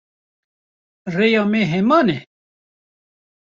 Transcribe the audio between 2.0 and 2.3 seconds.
e?